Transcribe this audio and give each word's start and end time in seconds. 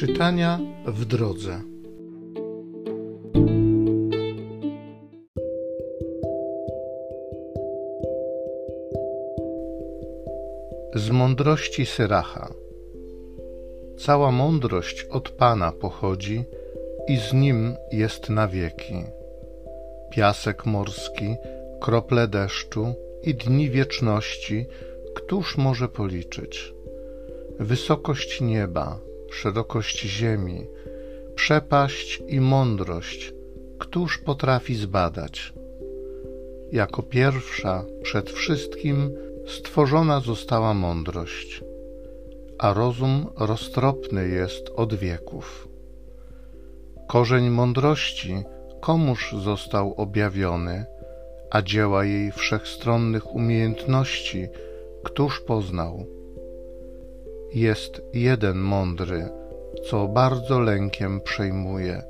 Czytania 0.00 0.60
w 0.86 1.04
drodze. 1.04 1.60
Z 10.94 11.10
mądrości 11.10 11.86
Syracha. 11.86 12.54
Cała 13.98 14.30
mądrość 14.30 15.06
od 15.10 15.28
Pana 15.28 15.72
pochodzi 15.72 16.44
i 17.08 17.16
z 17.16 17.32
nim 17.32 17.74
jest 17.92 18.28
na 18.28 18.48
wieki. 18.48 19.04
Piasek 20.10 20.66
morski, 20.66 21.36
krople 21.80 22.28
deszczu 22.28 22.94
i 23.22 23.34
dni 23.34 23.70
wieczności, 23.70 24.66
któż 25.14 25.56
może 25.56 25.88
policzyć? 25.88 26.74
Wysokość 27.58 28.40
nieba, 28.40 29.09
szerokość 29.30 30.00
ziemi, 30.00 30.66
przepaść 31.34 32.22
i 32.28 32.40
mądrość, 32.40 33.34
któż 33.78 34.18
potrafi 34.18 34.74
zbadać? 34.74 35.52
Jako 36.72 37.02
pierwsza 37.02 37.84
przed 38.02 38.30
wszystkim 38.30 39.10
stworzona 39.46 40.20
została 40.20 40.74
mądrość, 40.74 41.64
a 42.58 42.74
rozum 42.74 43.26
roztropny 43.38 44.28
jest 44.28 44.70
od 44.76 44.94
wieków. 44.94 45.68
Korzeń 47.08 47.50
mądrości 47.50 48.42
komuż 48.80 49.34
został 49.44 49.94
objawiony, 49.94 50.84
a 51.50 51.62
dzieła 51.62 52.04
jej 52.04 52.32
wszechstronnych 52.32 53.34
umiejętności 53.34 54.48
któż 55.02 55.40
poznał? 55.40 56.06
Jest 57.54 58.02
jeden 58.12 58.58
mądry, 58.58 59.28
co 59.90 60.08
bardzo 60.08 60.60
lękiem 60.60 61.20
przejmuje, 61.20 62.02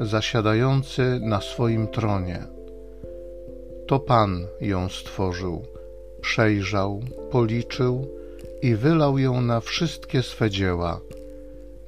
zasiadający 0.00 1.20
na 1.22 1.40
swoim 1.40 1.88
tronie. 1.88 2.42
To 3.86 4.00
Pan 4.00 4.46
ją 4.60 4.88
stworzył, 4.88 5.62
przejrzał, 6.20 7.00
policzył 7.30 8.06
i 8.62 8.74
wylał 8.74 9.18
ją 9.18 9.40
na 9.40 9.60
wszystkie 9.60 10.22
swe 10.22 10.50
dzieła, 10.50 11.00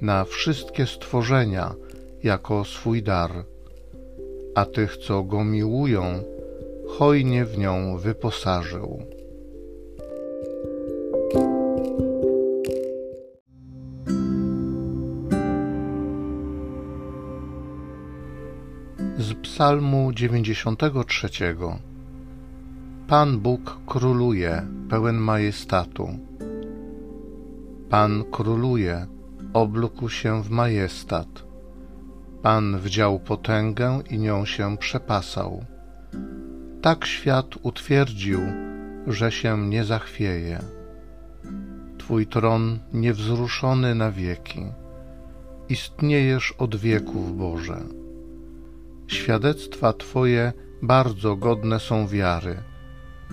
na 0.01 0.25
wszystkie 0.25 0.87
stworzenia 0.87 1.75
jako 2.23 2.65
swój 2.65 3.03
dar, 3.03 3.31
a 4.55 4.65
tych, 4.65 4.97
co 4.97 5.23
go 5.23 5.43
miłują, 5.43 6.23
hojnie 6.87 7.45
w 7.45 7.57
nią 7.57 7.97
wyposażył. 7.97 9.18
Psalmu 19.59 20.11
93 20.13 21.29
Pan 23.07 23.39
Bóg 23.39 23.79
króluje, 23.85 24.61
pełen 24.89 25.17
majestatu. 25.17 26.19
Pan 27.89 28.23
króluje, 28.31 29.07
oblókł 29.53 30.09
się 30.09 30.43
w 30.43 30.49
majestat. 30.49 31.27
Pan 32.41 32.79
wdział 32.79 33.19
potęgę 33.19 33.99
i 34.09 34.19
nią 34.19 34.45
się 34.45 34.77
przepasał. 34.77 35.65
Tak 36.81 37.05
świat 37.05 37.55
utwierdził, 37.61 38.39
że 39.07 39.31
się 39.31 39.69
nie 39.69 39.83
zachwieje. 39.83 40.59
Twój 41.97 42.27
tron 42.27 42.79
niewzruszony 42.93 43.95
na 43.95 44.11
wieki. 44.11 44.65
Istniejesz 45.69 46.51
od 46.57 46.75
wieków, 46.75 47.37
Boże. 47.37 47.98
Świadectwa 49.09 49.93
Twoje 49.93 50.53
bardzo 50.81 51.35
godne 51.35 51.79
są 51.79 52.07
wiary. 52.07 52.55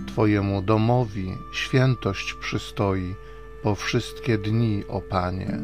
Twojemu 0.06 0.62
domowi 0.62 1.32
świętość 1.53 2.34
przystoi 2.34 3.14
po 3.62 3.75
wszystkie 3.75 4.38
dni, 4.38 4.82
o 4.88 5.00
Panie. 5.00 5.59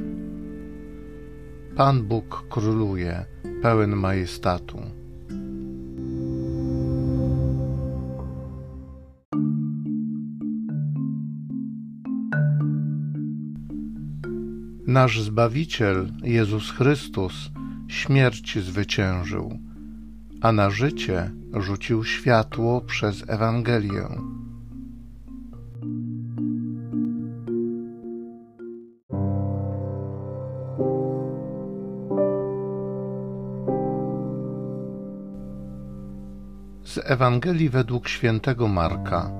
Pan 1.76 2.02
Bóg 2.02 2.44
króluje, 2.48 3.24
pełen 3.62 3.96
majestatu. 3.96 4.82
Nasz 14.86 15.20
Zbawiciel, 15.20 16.12
Jezus 16.22 16.70
Chrystus, 16.70 17.50
śmierć 17.88 18.58
zwyciężył 18.58 19.71
a 20.42 20.52
na 20.52 20.70
życie 20.70 21.30
rzucił 21.54 22.04
światło 22.04 22.80
przez 22.80 23.24
Ewangelię. 23.28 24.08
Z 36.84 36.98
Ewangelii 37.04 37.68
według 37.68 38.08
świętego 38.08 38.68
Marka. 38.68 39.30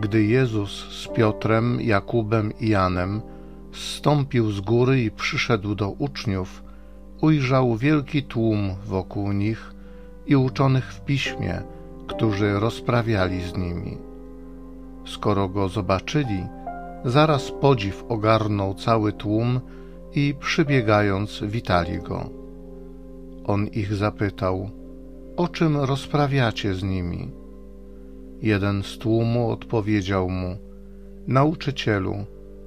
Gdy 0.00 0.24
Jezus 0.24 0.70
z 0.70 1.08
Piotrem, 1.08 1.80
Jakubem 1.80 2.52
i 2.60 2.68
Janem 2.68 3.22
zstąpił 3.72 4.50
z 4.50 4.60
góry 4.60 5.02
i 5.02 5.10
przyszedł 5.10 5.74
do 5.74 5.90
uczniów, 5.90 6.69
ujrzał 7.20 7.76
wielki 7.76 8.22
tłum 8.22 8.74
wokół 8.86 9.32
nich 9.32 9.74
i 10.26 10.36
uczonych 10.36 10.92
w 10.92 11.00
piśmie, 11.00 11.62
którzy 12.06 12.60
rozprawiali 12.60 13.42
z 13.42 13.56
nimi. 13.56 13.98
Skoro 15.06 15.48
go 15.48 15.68
zobaczyli, 15.68 16.44
zaraz 17.04 17.50
podziw 17.50 18.04
ogarnął 18.08 18.74
cały 18.74 19.12
tłum 19.12 19.60
i 20.14 20.34
przybiegając 20.40 21.42
witali 21.42 21.98
go. 21.98 22.30
On 23.44 23.66
ich 23.66 23.94
zapytał, 23.94 24.70
o 25.36 25.48
czym 25.48 25.76
rozprawiacie 25.76 26.74
z 26.74 26.82
nimi? 26.82 27.30
Jeden 28.42 28.82
z 28.82 28.98
tłumu 28.98 29.50
odpowiedział 29.50 30.30
mu, 30.30 30.56
Nauczycielu, 31.26 32.14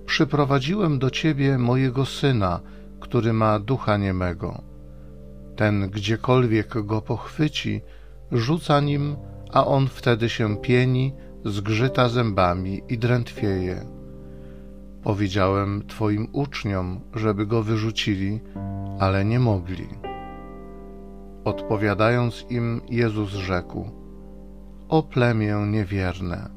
przyprowadziłem 0.06 1.00
do 1.00 1.10
ciebie 1.10 1.58
mojego 1.58 2.06
syna, 2.06 2.60
który 3.04 3.34
ma 3.34 3.60
ducha 3.60 3.98
niemego. 3.98 4.62
Ten 5.56 5.90
gdziekolwiek 5.90 6.86
go 6.86 7.02
pochwyci, 7.02 7.82
rzuca 8.32 8.80
nim, 8.80 9.16
a 9.52 9.66
on 9.66 9.88
wtedy 9.88 10.30
się 10.30 10.58
pieni, 10.58 11.14
zgrzyta 11.46 12.10
zębami 12.10 12.82
i 12.90 12.98
drętwieje. 12.98 13.86
Powiedziałem 15.04 15.88
Twoim 15.88 16.28
uczniom, 16.32 17.02
żeby 17.16 17.46
go 17.46 17.64
wyrzucili, 17.64 18.40
ale 19.00 19.26
nie 19.26 19.40
mogli. 19.40 19.88
Odpowiadając 21.46 22.46
im, 22.50 22.82
Jezus 22.90 23.30
rzekł: 23.30 23.90
O 24.90 25.04
plemię 25.04 25.58
niewierne, 25.72 26.50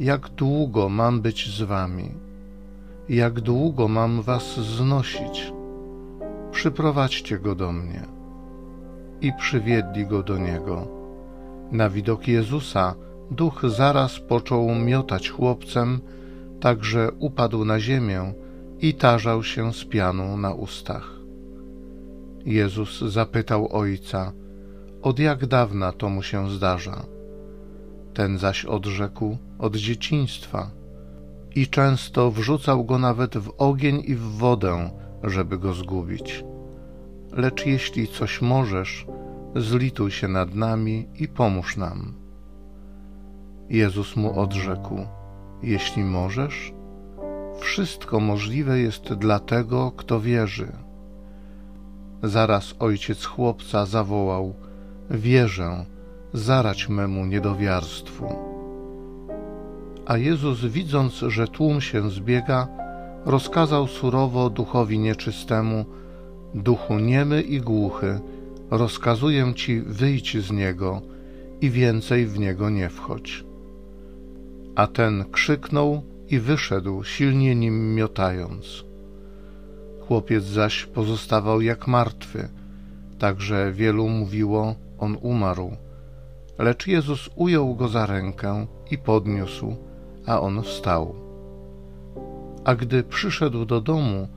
jak 0.00 0.28
długo 0.28 0.88
mam 0.88 1.20
być 1.20 1.56
z 1.56 1.62
wami? 1.62 2.10
Jak 3.08 3.40
długo 3.40 3.88
mam 3.88 4.22
was 4.22 4.60
znosić? 4.60 5.55
Przyprowadźcie 6.56 7.38
go 7.38 7.54
do 7.54 7.72
mnie. 7.72 8.02
I 9.20 9.32
przywiedli 9.32 10.06
go 10.06 10.22
do 10.22 10.38
niego. 10.38 10.88
Na 11.72 11.90
widok 11.90 12.28
Jezusa 12.28 12.94
duch 13.30 13.62
zaraz 13.68 14.20
począł 14.20 14.74
miotać 14.74 15.30
chłopcem, 15.30 16.00
tak 16.60 16.84
że 16.84 17.12
upadł 17.18 17.64
na 17.64 17.80
ziemię 17.80 18.34
i 18.80 18.94
tarzał 18.94 19.42
się 19.42 19.72
z 19.72 19.84
pianą 19.84 20.36
na 20.36 20.54
ustach. 20.54 21.20
Jezus 22.44 23.00
zapytał 23.00 23.68
ojca, 23.72 24.32
od 25.02 25.18
jak 25.18 25.46
dawna 25.46 25.92
to 25.92 26.08
mu 26.08 26.22
się 26.22 26.50
zdarza. 26.50 27.06
Ten 28.14 28.38
zaś 28.38 28.64
odrzekł 28.64 29.36
od 29.58 29.76
dzieciństwa 29.76 30.70
i 31.54 31.66
często 31.66 32.30
wrzucał 32.30 32.84
go 32.84 32.98
nawet 32.98 33.38
w 33.38 33.52
ogień 33.58 34.02
i 34.06 34.14
w 34.14 34.22
wodę, 34.22 34.90
żeby 35.26 35.58
go 35.58 35.72
zgubić. 35.72 36.44
Lecz 37.32 37.66
jeśli 37.66 38.08
coś 38.08 38.42
możesz, 38.42 39.06
zlituj 39.56 40.10
się 40.10 40.28
nad 40.28 40.54
nami 40.54 41.08
i 41.14 41.28
pomóż 41.28 41.76
nam. 41.76 42.14
Jezus 43.68 44.16
mu 44.16 44.40
odrzekł: 44.40 45.06
Jeśli 45.62 46.04
możesz, 46.04 46.72
wszystko 47.60 48.20
możliwe 48.20 48.78
jest 48.78 49.12
dla 49.14 49.38
tego, 49.38 49.92
kto 49.96 50.20
wierzy. 50.20 50.72
Zaraz 52.22 52.74
ojciec 52.78 53.24
chłopca 53.24 53.86
zawołał: 53.86 54.54
Wierzę, 55.10 55.84
zarać 56.32 56.88
memu 56.88 57.26
niedowiarstwu. 57.26 58.26
A 60.06 60.18
Jezus, 60.18 60.64
widząc, 60.64 61.14
że 61.14 61.48
tłum 61.48 61.80
się 61.80 62.10
zbiega, 62.10 62.68
rozkazał 63.26 63.86
surowo 63.86 64.50
duchowi 64.50 64.98
nieczystemu, 64.98 65.84
duchu 66.54 66.98
niemy 66.98 67.42
i 67.42 67.60
głuchy, 67.60 68.20
rozkazuję 68.70 69.54
ci 69.54 69.80
wyjdź 69.80 70.36
z 70.38 70.50
niego 70.50 71.02
i 71.60 71.70
więcej 71.70 72.26
w 72.26 72.38
niego 72.38 72.70
nie 72.70 72.88
wchodź. 72.88 73.44
A 74.74 74.86
ten 74.86 75.24
krzyknął 75.32 76.02
i 76.28 76.38
wyszedł, 76.38 77.04
silnie 77.04 77.54
nim 77.54 77.94
miotając. 77.94 78.84
Chłopiec 80.00 80.44
zaś 80.44 80.86
pozostawał 80.86 81.60
jak 81.60 81.86
martwy, 81.86 82.48
także 83.18 83.72
wielu 83.72 84.08
mówiło, 84.08 84.74
on 84.98 85.16
umarł. 85.22 85.76
Lecz 86.58 86.86
Jezus 86.86 87.30
ujął 87.36 87.74
go 87.74 87.88
za 87.88 88.06
rękę 88.06 88.66
i 88.90 88.98
podniósł, 88.98 89.76
a 90.26 90.40
on 90.40 90.62
wstał. 90.62 91.25
A 92.66 92.74
gdy 92.74 93.02
przyszedł 93.02 93.64
do 93.64 93.80
domu, 93.80 94.28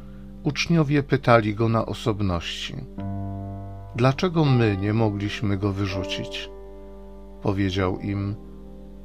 uczniowie 0.43 1.03
pytali 1.03 1.55
go 1.55 1.69
na 1.69 1.85
osobności: 1.85 2.75
Dlaczego 3.95 4.45
my 4.45 4.77
nie 4.77 4.93
mogliśmy 4.93 5.57
go 5.57 5.73
wyrzucić? 5.73 6.49
Powiedział 7.41 7.99
im: 7.99 8.35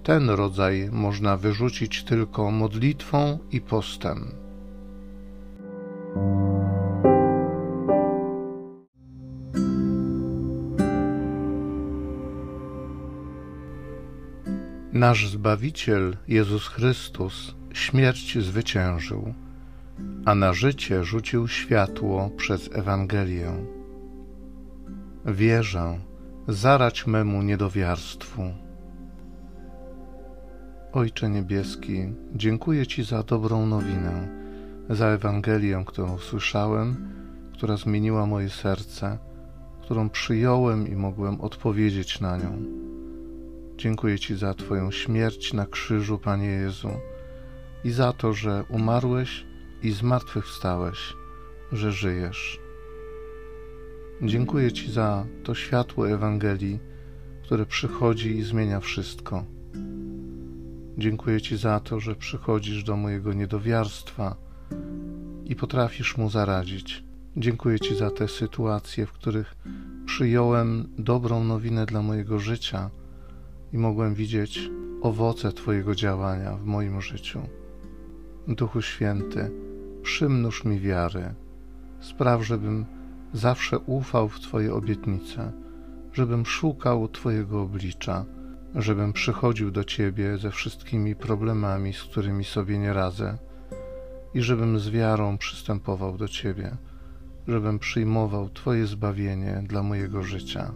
Ten 0.03 0.31
rodzaj 0.31 0.89
można 0.93 1.37
wyrzucić 1.37 2.05
tylko 2.05 2.51
modlitwą 2.51 3.39
i 3.51 3.61
postem. 3.61 4.31
Nasz 14.93 15.29
Zbawiciel, 15.29 16.17
Jezus 16.29 16.69
Chrystus, 16.69 17.55
śmierć 17.75 18.39
zwyciężył, 18.39 19.35
a 20.25 20.35
na 20.35 20.53
życie 20.53 21.05
rzucił 21.05 21.49
światło 21.49 22.31
przez 22.37 22.71
Ewangelię. 22.73 23.53
Wierzę, 25.27 25.99
zarać 26.49 27.07
memu 27.07 27.43
niedowiarstwu. 27.43 28.43
Ojcze 30.93 31.29
Niebieski, 31.29 32.13
dziękuję 32.35 32.87
Ci 32.87 33.05
za 33.05 33.23
dobrą 33.23 33.67
nowinę, 33.67 34.29
za 34.91 35.07
Ewangelię, 35.07 35.85
którą 35.87 36.19
słyszałem, 36.19 36.97
która 37.53 37.77
zmieniła 37.77 38.27
moje 38.27 38.51
serce, 38.51 39.19
którą 39.83 40.11
przyjąłem 40.11 40.89
i 40.89 40.97
mogłem 40.97 41.41
odpowiedzieć 41.41 42.21
na 42.21 42.37
nią. 42.37 42.63
Dziękuję 43.77 44.19
Ci 44.19 44.37
za 44.37 44.55
Twoją 44.55 44.91
śmierć 44.91 45.53
na 45.53 45.67
krzyżu, 45.67 46.19
Panie 46.19 46.47
Jezu, 46.47 46.91
i 47.85 47.91
za 47.91 48.13
to, 48.13 48.33
że 48.33 48.65
umarłeś 48.69 49.45
i 49.83 49.93
zmartwychwstałeś, 49.93 51.15
że 51.73 51.93
żyjesz. 51.93 52.61
Dziękuję 54.23 54.73
Ci 54.73 54.93
za 54.93 55.27
to 55.43 55.55
światło 55.55 56.11
Ewangelii, 56.11 56.79
które 57.43 57.67
przychodzi 57.67 58.37
i 58.37 58.43
zmienia 58.43 58.81
wszystko. 58.81 59.45
Dziękuję 60.99 61.41
Ci 61.41 61.57
za 61.57 61.81
to, 61.81 62.01
że 62.01 62.15
przychodzisz 62.15 62.85
do 62.85 62.97
mojego 62.97 63.33
niedowiarstwa 63.33 64.37
i 65.45 65.57
potrafisz 65.57 66.17
mu 66.17 66.31
zaradzić. 66.31 67.05
Dziękuję 67.37 67.81
Ci 67.81 67.97
za 67.97 68.11
te 68.11 68.29
sytuacje, 68.29 69.07
w 69.07 69.13
których 69.13 69.55
przyjąłem 70.07 70.89
dobrą 70.99 71.45
nowinę 71.45 71.87
dla 71.87 72.03
mojego 72.03 72.39
życia 72.39 72.91
i 73.73 73.79
mogłem 73.79 74.15
widzieć 74.15 74.71
owoce 75.03 75.53
Twojego 75.53 75.95
działania 75.95 76.57
w 76.57 76.65
moim 76.65 77.01
życiu. 77.01 77.41
Duchu 78.49 78.83
Święty, 78.83 79.51
przymnóż 80.03 80.65
mi 80.65 80.81
wiary, 80.81 81.35
spraw, 82.01 82.43
żebym 82.43 82.87
zawsze 83.33 83.79
ufał 83.79 84.29
w 84.29 84.41
Twoje 84.41 84.75
obietnice, 84.75 85.53
żebym 86.13 86.47
szukał 86.47 87.09
Twojego 87.09 87.63
oblicza, 87.63 88.25
żebym 88.75 89.13
przychodził 89.13 89.71
do 89.71 89.85
Ciebie 89.85 90.39
ze 90.39 90.51
wszystkimi 90.51 91.17
problemami, 91.17 91.93
z 91.93 92.03
którymi 92.03 92.45
sobie 92.45 92.79
nie 92.79 92.93
radzę 92.93 93.39
i 94.35 94.43
żebym 94.43 94.79
z 94.79 94.91
wiarą 94.91 95.39
przystępował 95.39 96.17
do 96.17 96.29
Ciebie, 96.29 96.77
żebym 97.49 97.79
przyjmował 97.79 98.49
Twoje 98.49 98.87
zbawienie 98.87 99.63
dla 99.67 99.83
mojego 99.83 100.23
życia. 100.23 100.73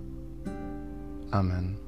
Amen. 1.31 1.88